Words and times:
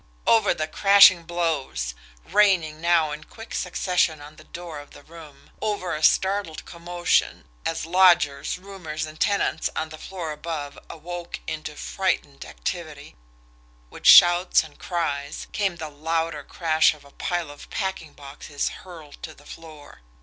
Over 0.25 0.55
the 0.55 0.67
crashing 0.67 1.25
blows, 1.25 1.93
raining 2.25 2.81
now 2.81 3.11
in 3.11 3.23
quick 3.25 3.53
succession 3.53 4.19
on 4.19 4.35
the 4.35 4.43
door 4.43 4.79
of 4.79 4.93
the 4.93 5.03
room, 5.03 5.51
over 5.61 5.93
a 5.93 6.01
startled 6.01 6.65
commotion 6.65 7.45
as 7.67 7.85
lodgers, 7.85 8.57
roomers, 8.57 9.05
and 9.05 9.19
tenants 9.19 9.69
on 9.75 9.89
the 9.89 9.99
floor 9.99 10.31
above 10.31 10.79
awoke 10.89 11.39
into 11.45 11.75
frightened 11.75 12.45
activity 12.45 13.15
with 13.91 14.07
shouts 14.07 14.63
and 14.63 14.79
cries, 14.79 15.45
came 15.51 15.75
the 15.75 15.89
louder 15.89 16.43
crash 16.43 16.95
of 16.95 17.05
a 17.05 17.11
pile 17.11 17.51
of 17.51 17.69
packing 17.69 18.13
boxes 18.13 18.69
hurled 18.81 19.21
to 19.21 19.35
the 19.35 19.45
floor. 19.45 20.01